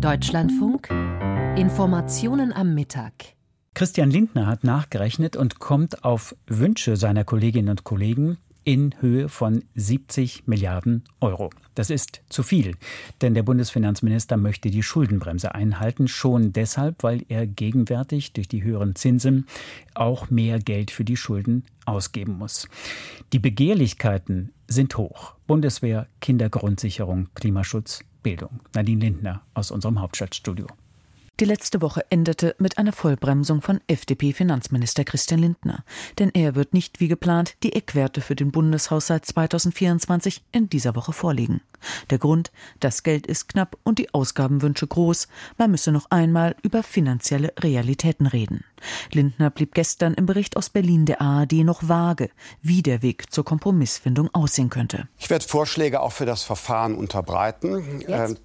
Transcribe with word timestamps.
Deutschlandfunk 0.00 0.90
Informationen 1.56 2.52
am 2.52 2.72
Mittag. 2.72 3.12
Christian 3.74 4.10
Lindner 4.10 4.46
hat 4.46 4.62
nachgerechnet 4.62 5.34
und 5.34 5.58
kommt 5.58 6.04
auf 6.04 6.36
Wünsche 6.46 6.96
seiner 6.96 7.24
Kolleginnen 7.24 7.68
und 7.70 7.82
Kollegen 7.82 8.38
in 8.64 8.94
Höhe 9.00 9.28
von 9.28 9.64
70 9.74 10.46
Milliarden 10.46 11.04
Euro. 11.20 11.50
Das 11.74 11.90
ist 11.90 12.22
zu 12.28 12.42
viel, 12.42 12.76
denn 13.22 13.34
der 13.34 13.42
Bundesfinanzminister 13.42 14.36
möchte 14.36 14.70
die 14.70 14.82
Schuldenbremse 14.82 15.54
einhalten, 15.54 16.08
schon 16.08 16.52
deshalb, 16.52 17.02
weil 17.02 17.24
er 17.28 17.46
gegenwärtig 17.46 18.32
durch 18.32 18.48
die 18.48 18.62
höheren 18.62 18.94
Zinsen 18.94 19.46
auch 19.94 20.30
mehr 20.30 20.58
Geld 20.58 20.90
für 20.90 21.04
die 21.04 21.16
Schulden 21.16 21.64
ausgeben 21.86 22.38
muss. 22.38 22.68
Die 23.32 23.38
Begehrlichkeiten 23.38 24.52
sind 24.66 24.96
hoch. 24.96 25.34
Bundeswehr, 25.46 26.06
Kindergrundsicherung, 26.20 27.28
Klimaschutz, 27.34 28.04
Bildung. 28.22 28.60
Nadine 28.74 29.04
Lindner 29.04 29.42
aus 29.54 29.70
unserem 29.70 30.00
Hauptstadtstudio. 30.00 30.66
Die 31.40 31.44
letzte 31.44 31.80
Woche 31.80 32.04
endete 32.10 32.56
mit 32.58 32.78
einer 32.78 32.92
Vollbremsung 32.92 33.62
von 33.62 33.80
FDP-Finanzminister 33.86 35.04
Christian 35.04 35.38
Lindner. 35.38 35.84
Denn 36.18 36.30
er 36.34 36.56
wird 36.56 36.74
nicht 36.74 36.98
wie 36.98 37.06
geplant 37.06 37.54
die 37.62 37.74
Eckwerte 37.74 38.20
für 38.20 38.34
den 38.34 38.50
Bundeshaushalt 38.50 39.24
2024 39.24 40.42
in 40.50 40.68
dieser 40.68 40.96
Woche 40.96 41.12
vorlegen. 41.12 41.60
Der 42.10 42.18
Grund, 42.18 42.50
das 42.80 43.04
Geld 43.04 43.28
ist 43.28 43.48
knapp 43.48 43.78
und 43.84 44.00
die 44.00 44.12
Ausgabenwünsche 44.12 44.88
groß. 44.88 45.28
Man 45.58 45.70
müsse 45.70 45.92
noch 45.92 46.10
einmal 46.10 46.56
über 46.62 46.82
finanzielle 46.82 47.52
Realitäten 47.60 48.26
reden. 48.26 48.64
Lindner 49.12 49.50
blieb 49.50 49.74
gestern 49.74 50.14
im 50.14 50.26
Bericht 50.26 50.56
aus 50.56 50.70
Berlin 50.70 51.06
der 51.06 51.20
ARD 51.20 51.64
noch 51.64 51.88
vage, 51.88 52.30
wie 52.62 52.82
der 52.82 53.02
Weg 53.02 53.32
zur 53.32 53.44
Kompromissfindung 53.44 54.28
aussehen 54.34 54.70
könnte. 54.70 55.08
Ich 55.18 55.30
werde 55.30 55.46
Vorschläge 55.46 56.00
auch 56.00 56.12
für 56.12 56.26
das 56.26 56.42
Verfahren 56.42 56.94
unterbreiten. 56.94 58.00
Jetzt? 58.00 58.10
Ähm, 58.10 58.36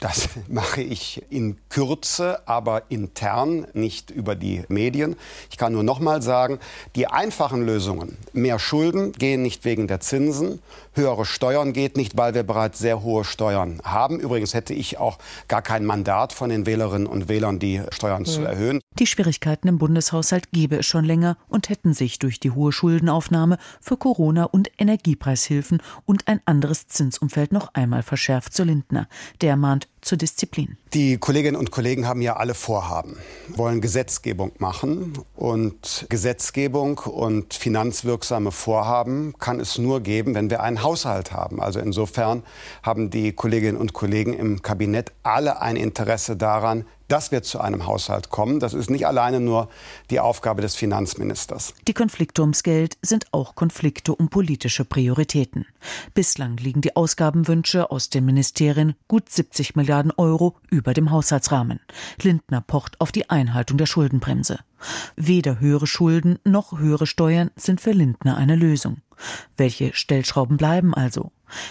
das 0.00 0.28
mache 0.48 0.82
ich 0.82 1.22
in 1.30 1.56
Kürze 1.68 2.46
aber 2.46 2.84
intern, 2.88 3.66
nicht 3.72 4.10
über 4.10 4.34
die 4.34 4.62
Medien. 4.68 5.16
Ich 5.50 5.56
kann 5.56 5.72
nur 5.72 5.82
noch 5.82 6.00
mal 6.00 6.22
sagen, 6.22 6.58
die 6.96 7.06
einfachen 7.06 7.64
Lösungen, 7.64 8.16
mehr 8.32 8.58
Schulden 8.58 9.12
gehen 9.12 9.42
nicht 9.42 9.64
wegen 9.64 9.86
der 9.86 10.00
Zinsen, 10.00 10.60
höhere 10.94 11.24
Steuern 11.24 11.72
geht 11.72 11.96
nicht, 11.96 12.16
weil 12.16 12.34
wir 12.34 12.42
bereits 12.42 12.78
sehr 12.78 13.02
hohe 13.02 13.24
Steuern 13.24 13.80
haben. 13.84 14.20
Übrigens 14.20 14.54
hätte 14.54 14.74
ich 14.74 14.98
auch 14.98 15.18
gar 15.48 15.62
kein 15.62 15.84
Mandat 15.84 16.32
von 16.32 16.50
den 16.50 16.66
Wählerinnen 16.66 17.06
und 17.06 17.28
Wählern, 17.28 17.58
die 17.58 17.82
Steuern 17.90 18.22
mhm. 18.22 18.26
zu 18.26 18.42
erhöhen. 18.42 18.80
Die 18.98 19.06
Schwierigkeiten 19.06 19.68
im 19.68 19.78
Bundeshaushalt 19.82 20.52
gäbe 20.52 20.76
es 20.76 20.86
schon 20.86 21.04
länger 21.04 21.36
und 21.48 21.68
hätten 21.68 21.92
sich 21.92 22.20
durch 22.20 22.38
die 22.38 22.52
hohe 22.52 22.70
Schuldenaufnahme 22.70 23.58
für 23.80 23.96
Corona 23.96 24.44
und 24.44 24.70
Energiepreishilfen 24.78 25.82
und 26.06 26.28
ein 26.28 26.40
anderes 26.44 26.86
Zinsumfeld 26.86 27.50
noch 27.50 27.74
einmal 27.74 28.04
verschärft, 28.04 28.54
so 28.54 28.62
Lindner. 28.62 29.08
Der 29.40 29.56
mahnt 29.56 29.88
zur 30.00 30.18
Disziplin. 30.18 30.76
Die 30.94 31.18
Kolleginnen 31.18 31.56
und 31.56 31.72
Kollegen 31.72 32.06
haben 32.06 32.22
ja 32.22 32.36
alle 32.36 32.54
Vorhaben, 32.54 33.16
wollen 33.48 33.80
Gesetzgebung 33.80 34.52
machen 34.58 35.14
und 35.34 36.06
Gesetzgebung 36.08 36.98
und 36.98 37.52
finanzwirksame 37.52 38.52
Vorhaben 38.52 39.34
kann 39.40 39.58
es 39.58 39.78
nur 39.78 40.00
geben, 40.00 40.36
wenn 40.36 40.48
wir 40.48 40.62
einen 40.62 40.84
Haushalt 40.84 41.32
haben. 41.32 41.60
Also 41.60 41.80
insofern 41.80 42.44
haben 42.84 43.10
die 43.10 43.32
Kolleginnen 43.32 43.78
und 43.78 43.94
Kollegen 43.94 44.32
im 44.32 44.62
Kabinett 44.62 45.12
alle 45.24 45.60
ein 45.60 45.74
Interesse 45.74 46.36
daran, 46.36 46.84
dass 47.12 47.30
wir 47.30 47.42
zu 47.42 47.60
einem 47.60 47.84
Haushalt 47.84 48.30
kommen. 48.30 48.58
Das 48.58 48.72
ist 48.72 48.88
nicht 48.88 49.06
alleine 49.06 49.38
nur 49.38 49.68
die 50.08 50.18
Aufgabe 50.18 50.62
des 50.62 50.74
Finanzministers. 50.74 51.74
Die 51.86 51.92
Konflikte 51.92 52.40
ums 52.40 52.62
Geld 52.62 52.96
sind 53.02 53.26
auch 53.32 53.54
Konflikte 53.54 54.14
um 54.14 54.30
politische 54.30 54.86
Prioritäten. 54.86 55.66
Bislang 56.14 56.56
liegen 56.56 56.80
die 56.80 56.96
Ausgabenwünsche 56.96 57.90
aus 57.90 58.08
den 58.08 58.24
Ministerien 58.24 58.94
gut 59.08 59.28
70 59.28 59.76
Milliarden 59.76 60.10
Euro 60.16 60.56
über 60.70 60.94
dem 60.94 61.10
Haushaltsrahmen. 61.10 61.80
Lindner 62.22 62.62
pocht 62.62 62.98
auf 62.98 63.12
die 63.12 63.28
Einhaltung 63.28 63.76
der 63.76 63.86
Schuldenbremse. 63.86 64.60
Weder 65.14 65.60
höhere 65.60 65.86
Schulden 65.86 66.38
noch 66.44 66.78
höhere 66.78 67.06
Steuern 67.06 67.50
sind 67.56 67.82
für 67.82 67.92
Lindner 67.92 68.38
eine 68.38 68.56
Lösung. 68.56 69.02
Welche 69.58 69.92
Stellschrauben 69.92 70.56
bleiben 70.56 70.94
also? 70.94 71.30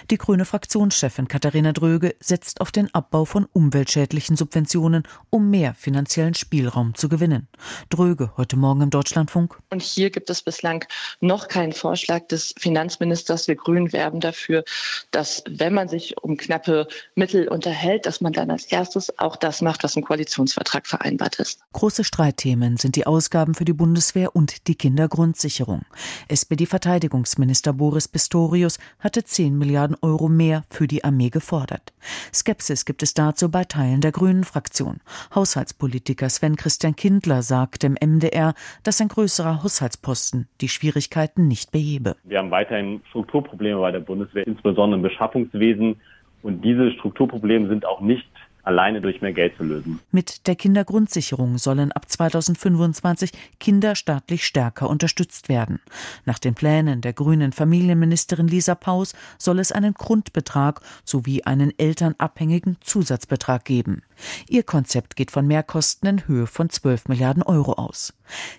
Die 0.09 0.17
grüne 0.17 0.45
Fraktionschefin 0.45 1.27
Katharina 1.27 1.71
Dröge 1.73 2.15
setzt 2.19 2.61
auf 2.61 2.71
den 2.71 2.93
Abbau 2.93 3.25
von 3.25 3.47
umweltschädlichen 3.51 4.35
Subventionen, 4.35 5.03
um 5.29 5.49
mehr 5.49 5.73
finanziellen 5.73 6.35
Spielraum 6.35 6.95
zu 6.95 7.09
gewinnen. 7.09 7.47
Dröge 7.89 8.31
heute 8.37 8.57
Morgen 8.57 8.81
im 8.81 8.89
Deutschlandfunk. 8.89 9.57
Und 9.71 9.81
hier 9.81 10.09
gibt 10.09 10.29
es 10.29 10.41
bislang 10.41 10.85
noch 11.19 11.47
keinen 11.47 11.73
Vorschlag 11.73 12.27
des 12.27 12.53
Finanzministers. 12.59 13.47
Wir 13.47 13.55
Grünen 13.55 13.91
werben 13.91 14.19
dafür, 14.19 14.63
dass 15.11 15.43
wenn 15.49 15.73
man 15.73 15.87
sich 15.87 16.17
um 16.21 16.37
knappe 16.37 16.87
Mittel 17.15 17.47
unterhält, 17.47 18.05
dass 18.05 18.21
man 18.21 18.33
dann 18.33 18.51
als 18.51 18.65
erstes 18.65 19.17
auch 19.17 19.35
das 19.35 19.61
macht, 19.61 19.83
was 19.83 19.95
im 19.95 20.03
Koalitionsvertrag 20.03 20.85
vereinbart 20.85 21.39
ist. 21.39 21.61
Große 21.73 22.03
Streitthemen 22.03 22.77
sind 22.77 22.95
die 22.95 23.07
Ausgaben 23.07 23.55
für 23.55 23.65
die 23.65 23.73
Bundeswehr 23.73 24.35
und 24.35 24.67
die 24.67 24.75
Kindergrundsicherung. 24.75 25.85
SPD-Verteidigungsminister 26.27 27.73
Boris 27.73 28.07
Pistorius 28.07 28.77
hatte 28.99 29.23
10 29.23 29.57
Millionen 29.57 29.70
Milliarden 29.71 29.95
Euro 30.01 30.27
mehr 30.27 30.63
für 30.69 30.85
die 30.85 31.05
Armee 31.05 31.29
gefordert. 31.29 31.93
Skepsis 32.33 32.83
gibt 32.83 33.03
es 33.03 33.13
dazu 33.13 33.49
bei 33.49 33.63
Teilen 33.63 34.01
der 34.01 34.11
Grünen 34.11 34.43
Fraktion. 34.43 34.99
Haushaltspolitiker 35.33 36.27
Sven 36.27 36.57
Christian 36.57 36.97
Kindler 36.97 37.41
sagt 37.41 37.85
im 37.85 37.93
MDR, 37.93 38.53
dass 38.83 38.99
ein 38.99 39.07
größerer 39.07 39.63
Haushaltsposten 39.63 40.49
die 40.59 40.67
Schwierigkeiten 40.67 41.47
nicht 41.47 41.71
behebe. 41.71 42.17
Wir 42.25 42.39
haben 42.39 42.51
weiterhin 42.51 42.99
Strukturprobleme 43.11 43.79
bei 43.79 43.91
der 43.91 44.01
Bundeswehr, 44.01 44.45
insbesondere 44.45 44.97
im 44.97 45.03
Beschaffungswesen. 45.03 46.01
Und 46.43 46.65
diese 46.65 46.91
Strukturprobleme 46.91 47.69
sind 47.69 47.85
auch 47.85 48.01
nicht 48.01 48.27
alleine 48.63 49.01
durch 49.01 49.21
mehr 49.21 49.33
Geld 49.33 49.55
zu 49.57 49.63
lösen. 49.63 49.99
Mit 50.11 50.47
der 50.47 50.55
Kindergrundsicherung 50.55 51.57
sollen 51.57 51.91
ab 51.91 52.09
2025 52.09 53.31
Kinder 53.59 53.95
staatlich 53.95 54.45
stärker 54.45 54.89
unterstützt 54.89 55.49
werden. 55.49 55.79
Nach 56.25 56.39
den 56.39 56.55
Plänen 56.55 57.01
der 57.01 57.13
grünen 57.13 57.51
Familienministerin 57.51 58.47
Lisa 58.47 58.75
Paus 58.75 59.13
soll 59.37 59.59
es 59.59 59.71
einen 59.71 59.93
Grundbetrag 59.93 60.81
sowie 61.03 61.43
einen 61.43 61.77
elternabhängigen 61.77 62.77
Zusatzbetrag 62.81 63.65
geben. 63.65 64.03
Ihr 64.49 64.63
Konzept 64.63 65.15
geht 65.15 65.31
von 65.31 65.47
Mehrkosten 65.47 66.07
in 66.07 66.27
Höhe 66.27 66.47
von 66.47 66.69
12 66.69 67.07
Milliarden 67.07 67.43
Euro 67.43 67.73
aus. 67.73 68.13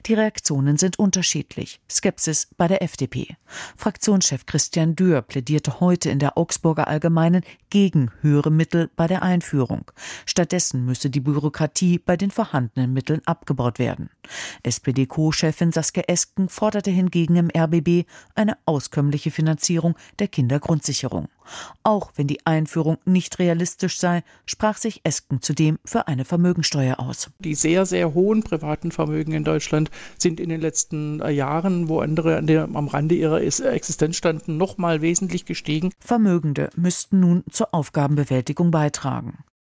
Die 0.07 0.15
Reaktionen 0.15 0.77
sind 0.77 0.99
unterschiedlich. 0.99 1.81
Skepsis 1.89 2.49
bei 2.57 2.69
der 2.69 2.83
FDP. 2.83 3.37
Fraktionschef 3.77 4.47
Christian 4.47 4.97
Dürr 4.97 5.23
plädierte 5.23 5.81
heute 5.81 6.11
in 6.11 6.19
der 6.19 6.37
Augsburger 6.37 6.89
Allgemeinen 6.89 7.43
gegen 7.71 8.11
höhere 8.21 8.51
Mittel 8.51 8.91
bei 8.97 9.07
der 9.07 9.23
Einführung. 9.23 9.91
Stattdessen 10.27 10.85
müsse 10.85 11.11
die 11.11 11.21
Bürokratie 11.21 11.99
bei 11.99 12.17
den 12.17 12.31
vorhandenen 12.31 12.93
Mitteln 12.93 13.23
abgebaut 13.27 13.79
werden. 13.79 14.11
SPD-Co-Chefin 14.63 15.73
Saskia 15.73 16.05
Esken 16.07 16.49
forderte 16.49 16.91
hingegen 16.91 17.37
im 17.37 17.51
RBB 17.57 18.07
eine 18.35 18.57
auskömmliche 18.67 19.31
Finanzierung 19.31 19.97
der 20.19 20.29
Kindergrundsicherung. 20.29 21.29
Auch 21.83 22.13
wenn 22.17 22.27
die 22.27 22.47
Einführung 22.47 22.99
nicht 23.05 23.39
realistisch 23.39 23.99
sei, 23.99 24.23
sprach 24.47 24.77
sich 24.77 25.01
Esken 25.05 25.43
zudem 25.43 25.79
für 25.85 26.07
eine 26.09 26.25
Vermögensteuer 26.25 27.01
aus. 27.01 27.31
Die 27.39 27.55
sehr, 27.55 27.87
sehr 27.87 28.15
hohen 28.15 28.43
privaten 28.43 28.93
Vermögen 28.93 29.33
in 29.33 29.45
Deutschland 29.45 29.91
sind 30.19 30.41
in 30.41 30.49
den 30.49 30.61
letzten 30.61 31.21
äh, 31.21 31.31
Jahren, 31.31 31.89
wo 31.89 32.01
andere 32.01 32.39
am 32.39 32.89
Rande 32.89 33.15
ihrer 33.15 33.41
Existenz 33.43 34.17
standen, 34.17 34.57
noch 34.57 34.79
mal 34.79 35.03
wesentlich 35.03 35.45
gestiegen. 35.45 35.93
Vermögende 35.99 36.71
müssten 36.77 37.21
nun 37.21 37.45
zur 37.51 37.75
Aufgabenbewältigung 37.75 38.71
beitragen. 38.71 39.39